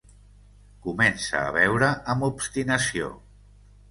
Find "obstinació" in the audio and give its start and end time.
2.29-3.13